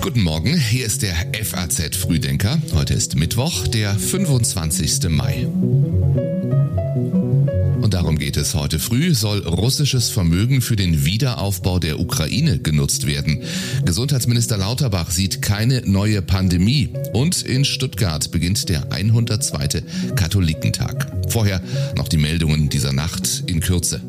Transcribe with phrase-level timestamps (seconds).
[0.00, 2.58] Guten Morgen, hier ist der FAZ Frühdenker.
[2.72, 5.08] Heute ist Mittwoch, der 25.
[5.08, 5.48] Mai.
[7.80, 13.08] Und darum geht es heute früh, soll russisches Vermögen für den Wiederaufbau der Ukraine genutzt
[13.08, 13.42] werden.
[13.84, 16.90] Gesundheitsminister Lauterbach sieht keine neue Pandemie.
[17.12, 19.82] Und in Stuttgart beginnt der 102.
[20.14, 21.12] Katholikentag.
[21.28, 21.60] Vorher
[21.96, 24.00] noch die Meldungen dieser Nacht in Kürze.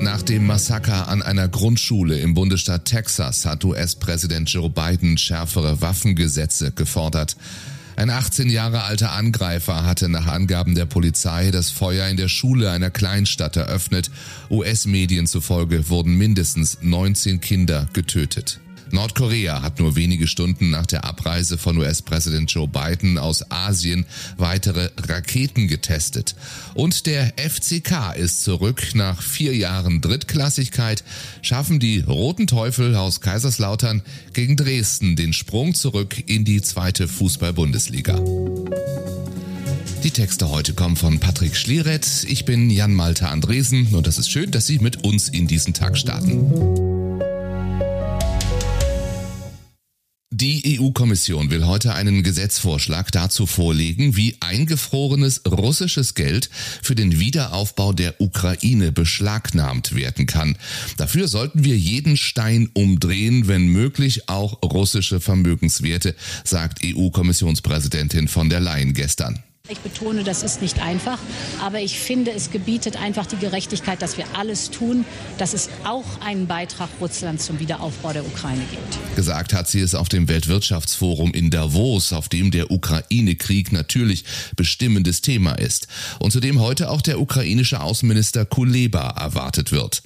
[0.00, 6.70] Nach dem Massaker an einer Grundschule im Bundesstaat Texas hat US-Präsident Joe Biden schärfere Waffengesetze
[6.70, 7.36] gefordert.
[7.96, 12.70] Ein 18 Jahre alter Angreifer hatte nach Angaben der Polizei das Feuer in der Schule
[12.70, 14.10] einer Kleinstadt eröffnet.
[14.50, 18.60] US-Medien zufolge wurden mindestens 19 Kinder getötet.
[18.92, 24.06] Nordkorea hat nur wenige Stunden nach der Abreise von US-Präsident Joe Biden aus Asien
[24.36, 26.34] weitere Raketen getestet.
[26.74, 31.04] Und der FCK ist zurück nach vier Jahren Drittklassigkeit,
[31.42, 38.18] schaffen die Roten Teufel aus Kaiserslautern gegen Dresden den Sprung zurück in die zweite Fußball-Bundesliga.
[40.04, 42.24] Die Texte heute kommen von Patrick Schlierett.
[42.28, 45.74] Ich bin Jan Malte Andresen und es ist schön, dass Sie mit uns in diesen
[45.74, 46.77] Tag starten.
[50.40, 56.48] Die EU-Kommission will heute einen Gesetzvorschlag dazu vorlegen, wie eingefrorenes russisches Geld
[56.80, 60.56] für den Wiederaufbau der Ukraine beschlagnahmt werden kann.
[60.96, 68.60] Dafür sollten wir jeden Stein umdrehen, wenn möglich auch russische Vermögenswerte, sagt EU-Kommissionspräsidentin von der
[68.60, 69.42] Leyen gestern.
[69.70, 71.18] Ich betone, das ist nicht einfach,
[71.60, 75.04] aber ich finde, es gebietet einfach die Gerechtigkeit, dass wir alles tun,
[75.36, 79.14] dass es auch einen Beitrag Russlands zum Wiederaufbau der Ukraine gibt.
[79.14, 84.24] Gesagt hat sie es auf dem Weltwirtschaftsforum in Davos, auf dem der Ukraine-Krieg natürlich
[84.56, 85.86] bestimmendes Thema ist
[86.18, 90.02] und zu dem heute auch der ukrainische Außenminister Kuleba erwartet wird.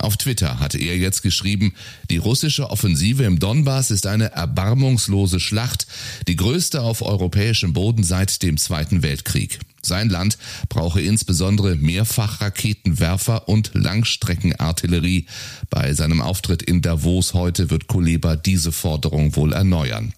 [0.00, 1.74] Auf Twitter hatte er jetzt geschrieben,
[2.08, 5.86] die russische Offensive im Donbass ist eine erbarmungslose Schlacht,
[6.26, 9.58] die größte auf europäischem Boden seit dem Zweiten Weltkrieg.
[9.82, 10.38] Sein Land
[10.70, 15.26] brauche insbesondere Mehrfachraketenwerfer und Langstreckenartillerie.
[15.68, 20.14] Bei seinem Auftritt in Davos heute wird Kuleba diese Forderung wohl erneuern.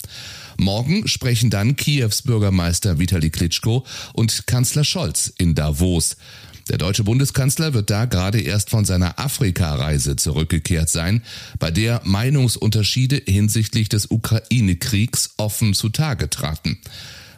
[0.59, 6.17] Morgen sprechen dann Kiews Bürgermeister Vitali Klitschko und Kanzler Scholz in Davos.
[6.69, 11.23] Der deutsche Bundeskanzler wird da gerade erst von seiner Afrika-Reise zurückgekehrt sein,
[11.59, 16.79] bei der Meinungsunterschiede hinsichtlich des Ukraine-Kriegs offen zutage traten.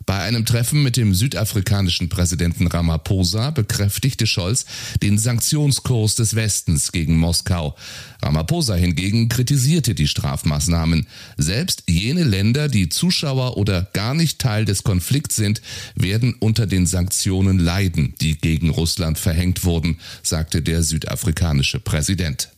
[0.07, 4.67] Bei einem Treffen mit dem südafrikanischen Präsidenten Ramaphosa bekräftigte Scholz
[5.03, 7.75] den Sanktionskurs des Westens gegen Moskau.
[8.23, 11.07] Ramaphosa hingegen kritisierte die Strafmaßnahmen.
[11.37, 15.63] Selbst jene Länder, die Zuschauer oder gar nicht Teil des Konflikts sind,
[15.95, 22.51] werden unter den Sanktionen leiden, die gegen Russland verhängt wurden, sagte der südafrikanische Präsident.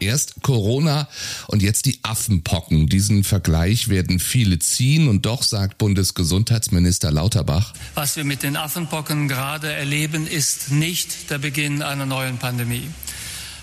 [0.00, 1.08] Erst Corona
[1.46, 2.88] und jetzt die Affenpocken.
[2.88, 7.72] Diesen Vergleich werden viele ziehen und doch sagt Bundesgesundheitsminister Lauterbach.
[7.94, 12.88] Was wir mit den Affenpocken gerade erleben, ist nicht der Beginn einer neuen Pandemie.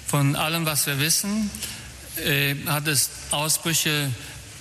[0.07, 1.49] Von allem, was wir wissen,
[2.23, 4.09] äh, hat es Ausbrüche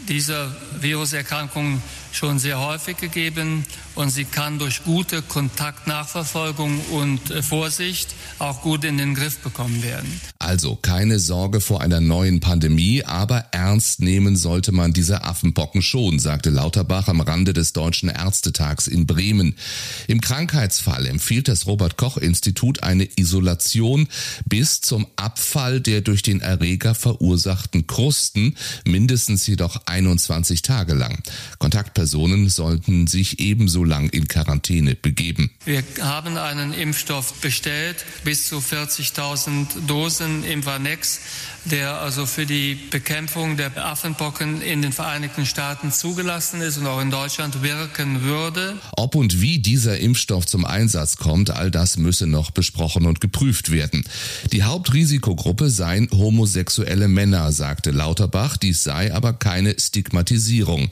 [0.08, 3.64] dieser Viruserkrankung schon sehr häufig gegeben
[3.94, 9.82] und sie kann durch gute Kontaktnachverfolgung und äh, Vorsicht auch gut in den Griff bekommen
[9.82, 10.20] werden.
[10.44, 16.18] Also keine Sorge vor einer neuen Pandemie, aber ernst nehmen sollte man diese Affenpocken schon,
[16.18, 19.54] sagte Lauterbach am Rande des Deutschen Ärztetags in Bremen.
[20.06, 24.06] Im Krankheitsfall empfiehlt das Robert Koch Institut eine Isolation
[24.44, 31.22] bis zum Abfall der durch den Erreger verursachten Krusten, mindestens jedoch 21 Tage lang.
[31.58, 35.50] Kontaktpersonen sollten sich ebenso lang in Quarantäne begeben.
[35.64, 41.20] Wir haben einen Impfstoff bestellt, bis zu 40.000 Dosen im Vanex,
[41.66, 47.00] der also für die Bekämpfung der Affenpocken in den Vereinigten Staaten zugelassen ist und auch
[47.00, 48.76] in Deutschland wirken würde.
[48.96, 53.70] Ob und wie dieser Impfstoff zum Einsatz kommt, all das müsse noch besprochen und geprüft
[53.70, 54.04] werden.
[54.52, 60.90] Die Hauptrisikogruppe seien homosexuelle Männer, sagte Lauterbach, dies sei aber keine Stigmatisierung.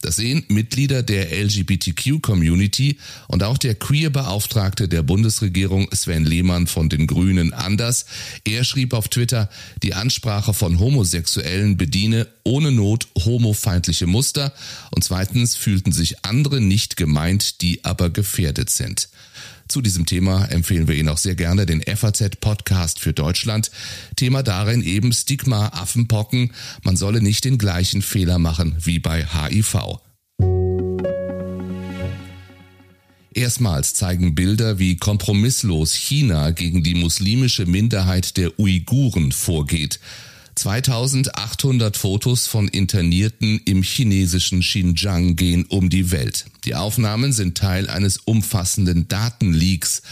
[0.00, 7.06] Das sehen Mitglieder der LGBTQ-Community und auch der Queer-Beauftragte der Bundesregierung Sven Lehmann von den
[7.06, 8.06] Grünen anders.
[8.44, 9.48] Er schrieb auf Twitter,
[9.82, 14.52] die Ansprache von Homosexuellen bediene ohne Not homofeindliche Muster
[14.92, 19.08] und zweitens fühlten sich andere nicht gemeint, die aber gefährdet sind.
[19.68, 23.70] Zu diesem Thema empfehlen wir Ihnen auch sehr gerne den FAZ-Podcast für Deutschland.
[24.16, 26.52] Thema darin eben Stigma Affenpocken.
[26.82, 30.00] Man solle nicht den gleichen Fehler machen wie bei HIV.
[33.34, 40.00] Erstmals zeigen Bilder, wie kompromisslos China gegen die muslimische Minderheit der Uiguren vorgeht.
[40.58, 46.46] 2800 Fotos von Internierten im chinesischen Xinjiang gehen um die Welt.
[46.64, 50.02] Die Aufnahmen sind Teil eines umfassenden Datenleaks.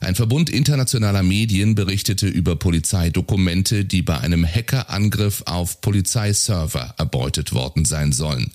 [0.00, 7.84] Ein Verbund internationaler Medien berichtete über Polizeidokumente, die bei einem Hackerangriff auf Polizeiserver erbeutet worden
[7.84, 8.52] sein sollen.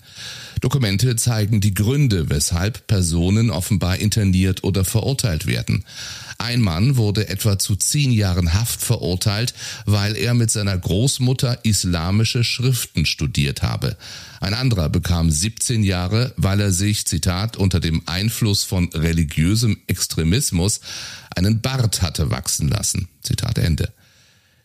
[0.62, 5.84] Dokumente zeigen die Gründe, weshalb Personen offenbar interniert oder verurteilt werden.
[6.42, 9.54] Ein Mann wurde etwa zu zehn Jahren Haft verurteilt,
[9.86, 13.96] weil er mit seiner Großmutter islamische Schriften studiert habe.
[14.40, 20.80] Ein anderer bekam 17 Jahre, weil er sich, Zitat, unter dem Einfluss von religiösem Extremismus
[21.36, 23.06] einen Bart hatte wachsen lassen.
[23.22, 23.92] Zitat Ende.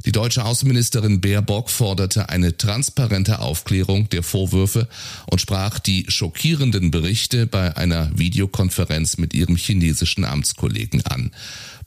[0.06, 4.88] Die deutsche Außenministerin Baerbock forderte eine transparente Aufklärung der Vorwürfe
[5.30, 11.32] und sprach die schockierenden Berichte bei einer Videokonferenz mit ihrem chinesischen Amtskollegen an.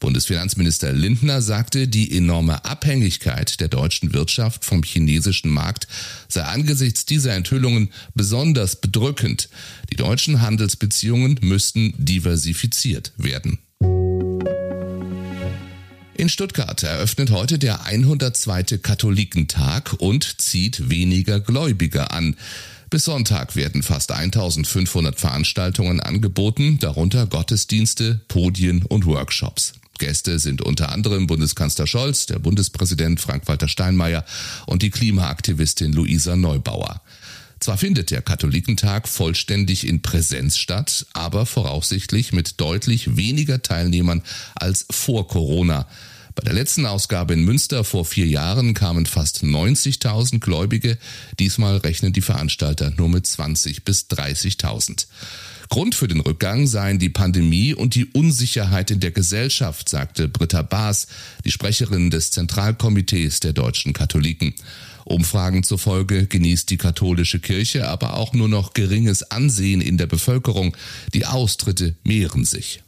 [0.00, 5.86] Bundesfinanzminister Lindner sagte, die enorme Abhängigkeit der deutschen Wirtschaft vom chinesischen Markt
[6.26, 9.48] sei angesichts dieser Enthüllungen besonders bedrückend.
[9.90, 13.58] Die deutschen Handelsbeziehungen müssten diversifiziert werden.
[16.14, 18.78] In Stuttgart eröffnet heute der 102.
[18.82, 22.36] Katholikentag und zieht weniger Gläubige an.
[22.90, 29.74] Bis Sonntag werden fast 1500 Veranstaltungen angeboten, darunter Gottesdienste, Podien und Workshops.
[29.98, 34.24] Gäste sind unter anderem Bundeskanzler Scholz, der Bundespräsident Frank-Walter Steinmeier
[34.66, 37.00] und die Klimaaktivistin Luisa Neubauer.
[37.60, 44.22] Zwar findet der Katholikentag vollständig in Präsenz statt, aber voraussichtlich mit deutlich weniger Teilnehmern
[44.54, 45.86] als vor Corona.
[46.34, 50.96] Bei der letzten Ausgabe in Münster vor vier Jahren kamen fast 90.000 Gläubige.
[51.38, 55.06] Diesmal rechnen die Veranstalter nur mit 20 bis 30.000.
[55.68, 60.62] Grund für den Rückgang seien die Pandemie und die Unsicherheit in der Gesellschaft, sagte Britta
[60.62, 61.08] Baas,
[61.44, 64.54] die Sprecherin des Zentralkomitees der deutschen Katholiken.
[65.04, 70.76] Umfragen zufolge genießt die katholische Kirche aber auch nur noch geringes Ansehen in der Bevölkerung.
[71.14, 72.82] Die Austritte mehren sich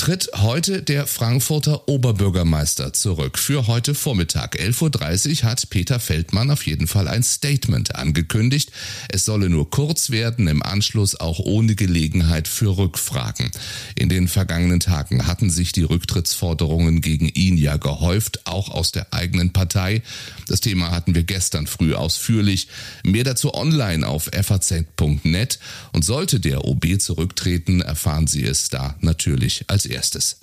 [0.00, 3.36] tritt heute der Frankfurter Oberbürgermeister zurück.
[3.36, 8.72] Für heute Vormittag 11.30 Uhr hat Peter Feldmann auf jeden Fall ein Statement angekündigt.
[9.10, 13.50] Es solle nur kurz werden, im Anschluss auch ohne Gelegenheit für Rückfragen.
[13.94, 19.12] In den vergangenen Tagen hatten sich die Rücktrittsforderungen gegen ihn ja gehäuft, auch aus der
[19.12, 20.00] eigenen Partei.
[20.48, 22.68] Das Thema hatten wir gestern früh ausführlich.
[23.04, 25.58] Mehr dazu online auf faz.net.
[25.92, 30.40] Und sollte der OB zurücktreten, erfahren Sie es da natürlich als erstes.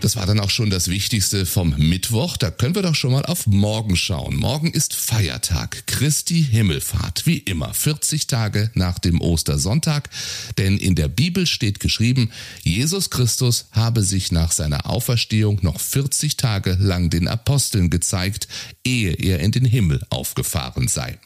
[0.00, 2.36] Das war dann auch schon das Wichtigste vom Mittwoch.
[2.38, 4.34] Da können wir doch schon mal auf morgen schauen.
[4.34, 10.08] Morgen ist Feiertag, Christi Himmelfahrt, wie immer, 40 Tage nach dem Ostersonntag.
[10.56, 12.32] Denn in der Bibel steht geschrieben,
[12.62, 18.48] Jesus Christus habe sich nach seiner Auferstehung noch 40 Tage lang den Aposteln gezeigt,
[18.84, 21.18] ehe er in den Himmel aufgefahren sei.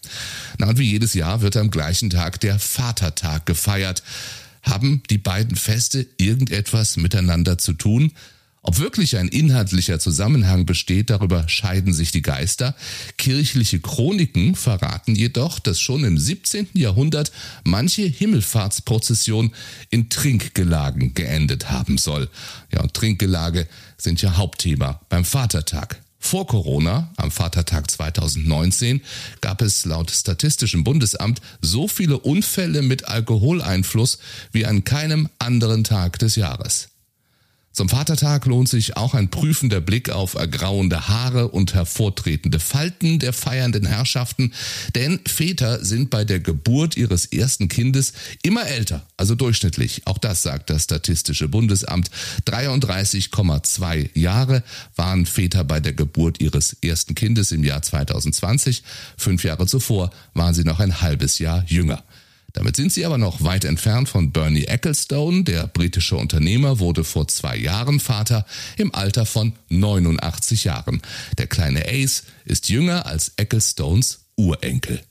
[0.59, 4.03] Na und wie jedes Jahr wird am gleichen Tag der Vatertag gefeiert.
[4.67, 8.13] Haben die beiden Feste irgendetwas miteinander zu tun?
[8.63, 12.75] Ob wirklich ein inhaltlicher Zusammenhang besteht, darüber scheiden sich die Geister.
[13.17, 16.71] Kirchliche Chroniken verraten jedoch, dass schon im 17.
[16.73, 17.31] Jahrhundert
[17.63, 19.53] manche Himmelfahrtsprozession
[19.91, 22.29] in Trinkgelagen geendet haben soll.
[22.73, 26.01] Ja, und Trinkgelage sind ja Hauptthema beim Vatertag.
[26.27, 29.01] Vor Corona, am Vatertag 2019,
[29.41, 34.19] gab es laut Statistischem Bundesamt so viele Unfälle mit Alkoholeinfluss
[34.51, 36.89] wie an keinem anderen Tag des Jahres.
[37.77, 43.35] Zum Vatertag lohnt sich auch ein prüfender Blick auf ergrauende Haare und hervortretende Falten der
[43.35, 44.55] feiernden Herrschaften,
[44.95, 50.07] denn Väter sind bei der Geburt ihres ersten Kindes immer älter, also durchschnittlich.
[50.07, 52.11] Auch das sagt das Statistische Bundesamt.
[52.47, 54.63] 33,2 Jahre
[54.95, 58.85] waren Väter bei der Geburt ihres ersten Kindes im Jahr 2020.
[59.19, 62.03] Fünf Jahre zuvor waren sie noch ein halbes Jahr jünger.
[62.57, 65.45] Damit sind sie aber noch weit entfernt von Bernie Ecclestone.
[65.45, 68.47] Der britische Unternehmer wurde vor zwei Jahren Vater
[68.79, 71.03] im Alter von 89 Jahren.
[71.37, 75.03] Der kleine Ace ist jünger als Ecclestones Urenkel.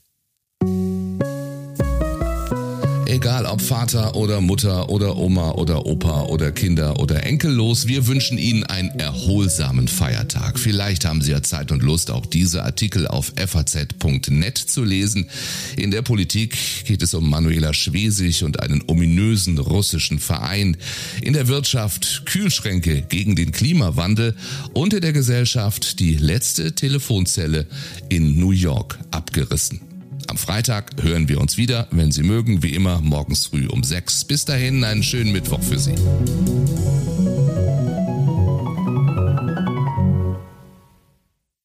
[3.16, 8.36] Egal ob Vater oder Mutter oder Oma oder Opa oder Kinder oder Enkellos, wir wünschen
[8.36, 10.58] Ihnen einen erholsamen Feiertag.
[10.58, 15.30] Vielleicht haben Sie ja Zeit und Lust, auch diese Artikel auf faz.net zu lesen.
[15.78, 20.76] In der Politik geht es um Manuela Schwesig und einen ominösen russischen Verein.
[21.22, 24.36] In der Wirtschaft Kühlschränke gegen den Klimawandel
[24.74, 27.66] und in der Gesellschaft die letzte Telefonzelle
[28.10, 29.95] in New York abgerissen.
[30.36, 34.22] Am Freitag hören wir uns wieder, wenn Sie mögen, wie immer morgens früh um sechs.
[34.22, 35.94] Bis dahin einen schönen Mittwoch für Sie.